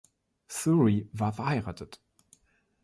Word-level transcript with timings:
Thury 0.49 1.07
war 1.13 1.31
verheiratet. 1.33 2.01